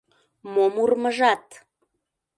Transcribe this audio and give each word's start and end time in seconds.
Мом 0.53 0.73
урмыжат? 0.83 1.45